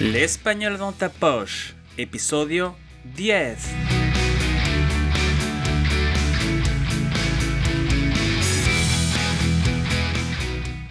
[0.00, 2.74] L'espagnol dans ta poche, episodio
[3.14, 3.56] 10.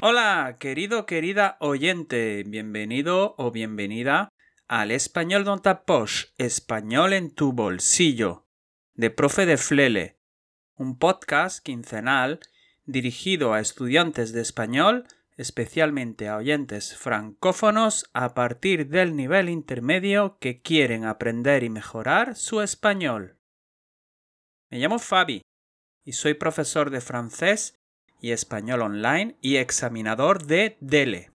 [0.00, 4.30] Hola, querido, querida oyente, bienvenido o bienvenida
[4.66, 8.48] al Español dans ta poche, español en tu bolsillo,
[8.94, 10.18] de Profe de Flele,
[10.74, 12.40] un podcast quincenal
[12.84, 15.06] dirigido a estudiantes de español
[15.38, 22.60] especialmente a oyentes francófonos a partir del nivel intermedio que quieren aprender y mejorar su
[22.60, 23.38] español.
[24.68, 25.42] Me llamo Fabi
[26.04, 27.78] y soy profesor de francés
[28.20, 31.30] y español online y examinador de DELE.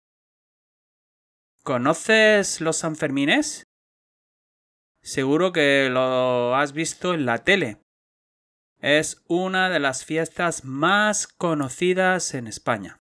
[1.64, 3.64] ¿Conoces los Sanfermines?
[5.02, 7.82] Seguro que lo has visto en la tele.
[8.80, 12.99] Es una de las fiestas más conocidas en España.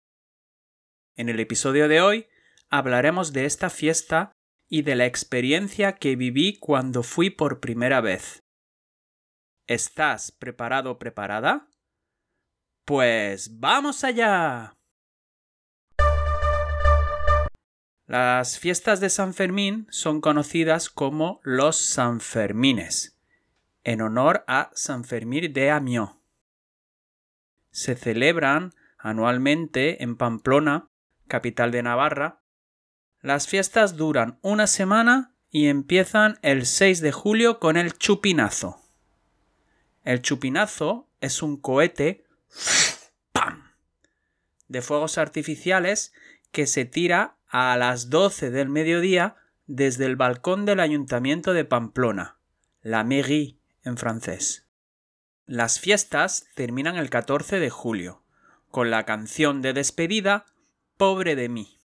[1.17, 2.27] En el episodio de hoy
[2.69, 4.33] hablaremos de esta fiesta
[4.67, 8.43] y de la experiencia que viví cuando fui por primera vez.
[9.65, 11.69] ¿Estás preparado o preparada?
[12.83, 14.73] Pues vamos allá.
[18.07, 23.17] Las fiestas de San Fermín son conocidas como los Sanfermines,
[23.85, 26.11] en honor a San Fermín de Amiens.
[27.71, 30.89] Se celebran anualmente en Pamplona
[31.27, 32.41] capital de Navarra,
[33.21, 38.81] las fiestas duran una semana y empiezan el 6 de julio con el chupinazo.
[40.03, 42.25] El chupinazo es un cohete
[44.67, 46.13] de fuegos artificiales
[46.51, 49.35] que se tira a las 12 del mediodía
[49.67, 52.37] desde el balcón del ayuntamiento de Pamplona,
[52.81, 54.67] la mairie en francés.
[55.45, 58.23] Las fiestas terminan el 14 de julio,
[58.69, 60.45] con la canción de despedida
[60.97, 61.81] Pobre de mí.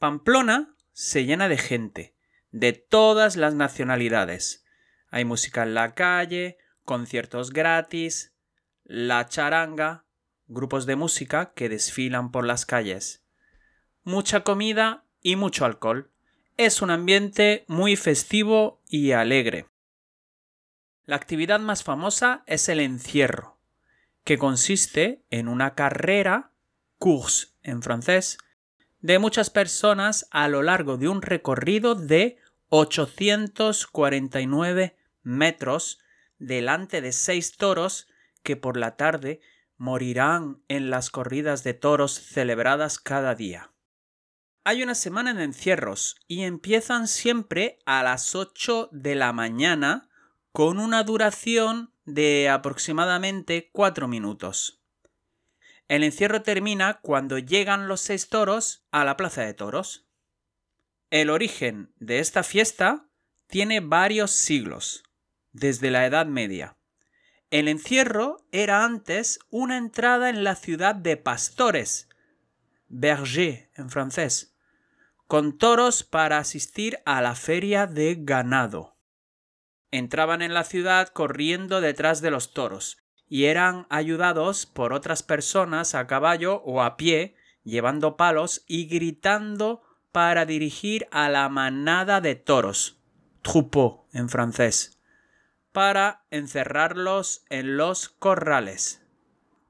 [0.00, 2.16] Pamplona se llena de gente,
[2.50, 4.64] de todas las nacionalidades.
[5.10, 8.34] Hay música en la calle, conciertos gratis,
[8.82, 10.06] la charanga,
[10.48, 13.24] grupos de música que desfilan por las calles.
[14.02, 16.10] Mucha comida y mucho alcohol.
[16.56, 19.68] Es un ambiente muy festivo y alegre.
[21.04, 23.60] La actividad más famosa es el encierro,
[24.24, 26.50] que consiste en una carrera
[26.98, 28.38] course en francés,
[29.00, 32.38] de muchas personas a lo largo de un recorrido de
[32.70, 35.98] 849 metros
[36.38, 38.08] delante de seis toros
[38.42, 39.40] que por la tarde
[39.76, 43.72] morirán en las corridas de toros celebradas cada día.
[44.64, 50.08] Hay una semana de encierros y empiezan siempre a las 8 de la mañana
[50.50, 54.82] con una duración de aproximadamente 4 minutos.
[55.88, 60.06] El encierro termina cuando llegan los seis toros a la plaza de toros.
[61.10, 63.06] El origen de esta fiesta
[63.46, 65.04] tiene varios siglos,
[65.52, 66.76] desde la Edad Media.
[67.50, 72.08] El encierro era antes una entrada en la ciudad de pastores,
[72.88, 74.56] berger en francés,
[75.28, 78.96] con toros para asistir a la feria de ganado.
[79.92, 82.98] Entraban en la ciudad corriendo detrás de los toros,
[83.28, 89.82] y eran ayudados por otras personas a caballo o a pie, llevando palos y gritando
[90.12, 92.98] para dirigir a la manada de toros,
[93.42, 94.98] troupeau en francés,
[95.72, 99.02] para encerrarlos en los corrales.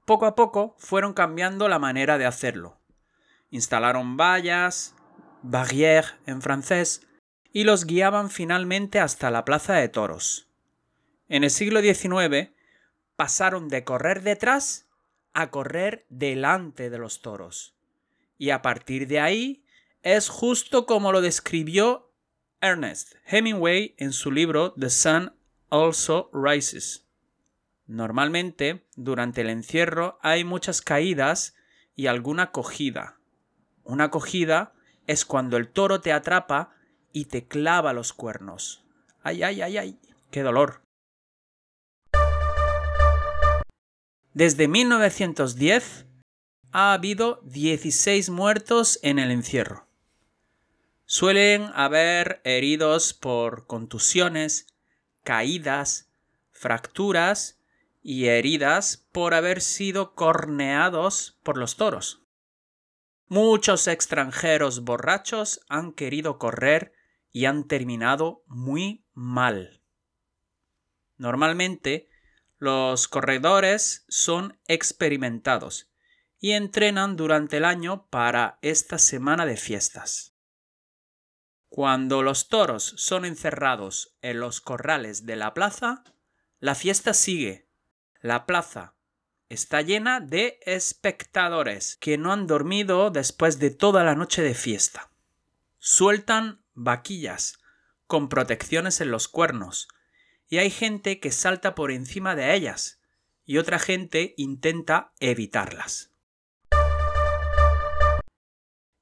[0.04, 2.78] Poco a poco fueron cambiando la manera de hacerlo.
[3.50, 4.94] Instalaron vallas,
[5.42, 7.06] barrières en francés,
[7.52, 10.48] y los guiaban finalmente hasta la plaza de toros.
[11.28, 12.50] En el siglo XIX
[13.16, 14.86] pasaron de correr detrás
[15.32, 17.74] a correr delante de los toros.
[18.38, 19.64] Y a partir de ahí
[20.02, 22.12] es justo como lo describió
[22.60, 25.34] Ernest Hemingway en su libro The Sun
[25.68, 27.06] Also Rises.
[27.86, 31.54] Normalmente, durante el encierro hay muchas caídas
[31.94, 33.18] y alguna cogida.
[33.84, 34.74] Una cogida
[35.06, 36.74] es cuando el toro te atrapa
[37.12, 38.84] y te clava los cuernos.
[39.22, 39.98] ¡Ay, ay, ay, ay!
[40.30, 40.85] ¡Qué dolor!
[44.36, 46.04] Desde 1910
[46.70, 49.86] ha habido 16 muertos en el encierro.
[51.06, 54.66] Suelen haber heridos por contusiones,
[55.22, 56.10] caídas,
[56.50, 57.58] fracturas
[58.02, 62.20] y heridas por haber sido corneados por los toros.
[63.28, 66.92] Muchos extranjeros borrachos han querido correr
[67.32, 69.80] y han terminado muy mal.
[71.16, 72.10] Normalmente
[72.58, 75.90] los corredores son experimentados
[76.38, 80.34] y entrenan durante el año para esta semana de fiestas.
[81.68, 86.04] Cuando los toros son encerrados en los corrales de la plaza,
[86.58, 87.68] la fiesta sigue.
[88.20, 88.94] La plaza
[89.48, 95.10] está llena de espectadores que no han dormido después de toda la noche de fiesta.
[95.78, 97.58] Sueltan vaquillas
[98.06, 99.88] con protecciones en los cuernos,
[100.48, 103.00] y hay gente que salta por encima de ellas,
[103.44, 106.10] y otra gente intenta evitarlas.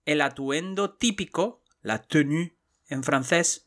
[0.04, 2.54] El atuendo típico, la tenue
[2.88, 3.66] en francés,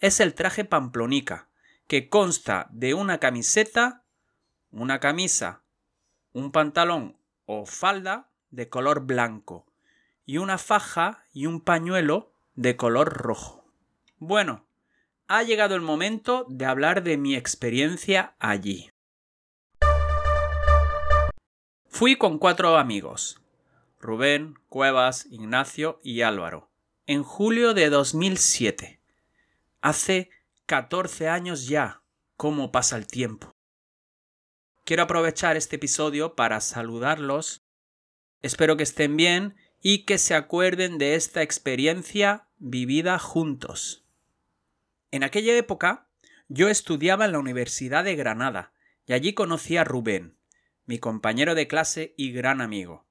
[0.00, 1.48] es el traje pamplonica,
[1.86, 4.04] que consta de una camiseta,
[4.70, 5.62] una camisa,
[6.32, 7.16] un pantalón
[7.46, 9.66] o falda de color blanco
[10.24, 13.64] y una faja y un pañuelo de color rojo.
[14.18, 14.66] Bueno,
[15.34, 18.90] ha llegado el momento de hablar de mi experiencia allí.
[21.88, 23.40] Fui con cuatro amigos,
[23.98, 26.70] Rubén, Cuevas, Ignacio y Álvaro,
[27.06, 29.00] en julio de 2007.
[29.80, 30.28] Hace
[30.66, 32.02] 14 años ya.
[32.36, 33.52] ¿Cómo pasa el tiempo?
[34.84, 37.62] Quiero aprovechar este episodio para saludarlos.
[38.42, 44.02] Espero que estén bien y que se acuerden de esta experiencia vivida juntos.
[45.12, 46.08] En aquella época
[46.48, 48.72] yo estudiaba en la Universidad de Granada
[49.06, 50.38] y allí conocí a Rubén,
[50.86, 53.06] mi compañero de clase y gran amigo.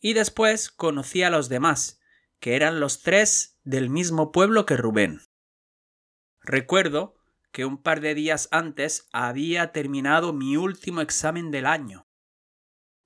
[0.00, 2.00] Y después conocí a los demás,
[2.40, 5.20] que eran los tres del mismo pueblo que Rubén.
[6.40, 7.14] Recuerdo
[7.52, 12.06] que un par de días antes había terminado mi último examen del año.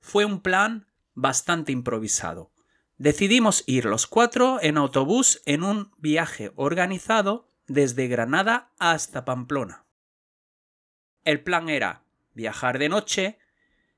[0.00, 2.52] Fue un plan bastante improvisado.
[2.98, 9.84] Decidimos ir los cuatro en autobús en un viaje organizado desde Granada hasta Pamplona.
[11.24, 13.38] El plan era viajar de noche,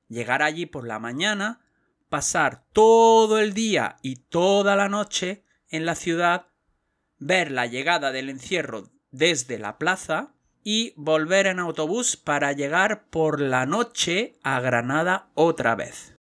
[0.08, 1.64] llegar allí por la mañana,
[2.08, 6.48] pasar todo el día y toda la noche en la ciudad,
[7.18, 13.40] ver la llegada del encierro desde la plaza y volver en autobús para llegar por
[13.40, 16.16] la noche a Granada otra vez.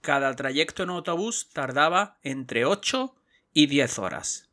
[0.00, 3.14] Cada trayecto en autobús tardaba entre 8
[3.52, 4.47] y 10 horas.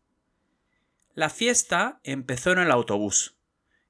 [1.15, 3.37] La fiesta empezó en el autobús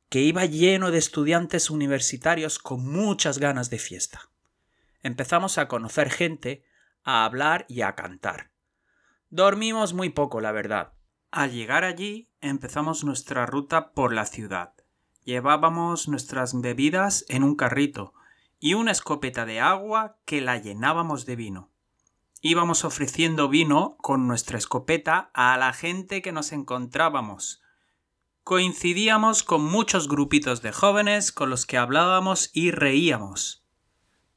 [0.09, 4.29] que iba lleno de estudiantes universitarios con muchas ganas de fiesta.
[5.01, 6.63] Empezamos a conocer gente,
[7.03, 8.51] a hablar y a cantar.
[9.31, 10.93] Dormimos muy poco, la verdad.
[11.31, 14.75] Al llegar allí empezamos nuestra ruta por la ciudad.
[15.23, 18.13] Llevábamos nuestras bebidas en un carrito
[18.59, 21.71] y una escopeta de agua que la llenábamos de vino.
[22.41, 27.61] Íbamos ofreciendo vino con nuestra escopeta a la gente que nos encontrábamos,
[28.45, 33.65] coincidíamos con muchos grupitos de jóvenes con los que hablábamos y reíamos.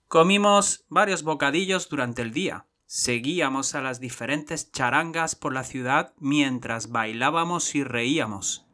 [0.09, 2.67] Comimos varios bocadillos durante el día.
[2.87, 8.67] Seguíamos a las diferentes charangas por la ciudad mientras bailábamos y reíamos.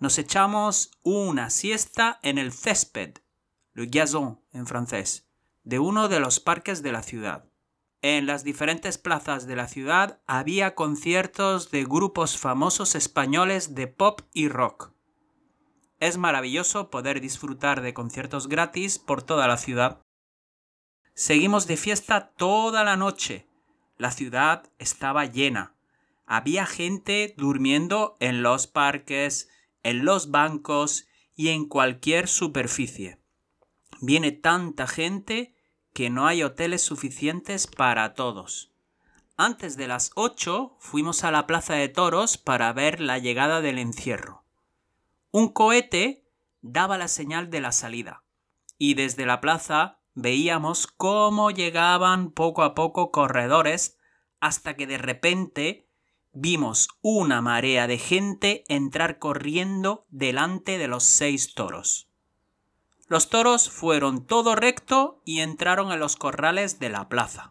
[0.00, 3.18] Nos echamos una siesta en el césped,
[3.74, 5.28] le gazon en francés,
[5.62, 7.49] de uno de los parques de la ciudad.
[8.02, 14.22] En las diferentes plazas de la ciudad había conciertos de grupos famosos españoles de pop
[14.32, 14.92] y rock.
[15.98, 20.00] Es maravilloso poder disfrutar de conciertos gratis por toda la ciudad.
[21.12, 23.46] Seguimos de fiesta toda la noche.
[23.98, 25.74] La ciudad estaba llena.
[26.24, 29.50] Había gente durmiendo en los parques,
[29.82, 33.18] en los bancos y en cualquier superficie.
[34.00, 35.54] Viene tanta gente
[35.92, 38.72] que no hay hoteles suficientes para todos.
[39.36, 43.78] Antes de las ocho fuimos a la plaza de toros para ver la llegada del
[43.78, 44.44] encierro.
[45.30, 46.26] Un cohete
[46.60, 48.22] daba la señal de la salida,
[48.76, 53.96] y desde la plaza veíamos cómo llegaban poco a poco corredores
[54.40, 55.88] hasta que de repente
[56.32, 62.09] vimos una marea de gente entrar corriendo delante de los seis toros.
[63.10, 67.50] Los toros fueron todo recto y entraron en los corrales de la plaza.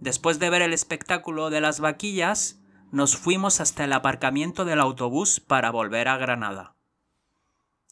[0.00, 5.40] Después de ver el espectáculo de las vaquillas, nos fuimos hasta el aparcamiento del autobús
[5.40, 6.74] para volver a Granada.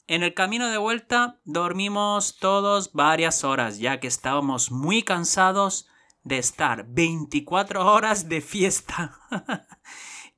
[0.06, 5.88] En el camino de vuelta dormimos todos varias horas, ya que estábamos muy cansados
[6.22, 9.18] de estar 24 horas de fiesta.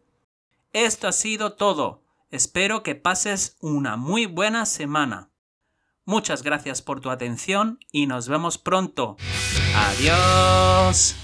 [0.72, 2.06] Esto ha sido todo.
[2.32, 5.33] Espero que pases una muy buena semana.
[6.06, 9.16] Muchas gracias por tu atención y nos vemos pronto.
[9.76, 11.16] Adiós.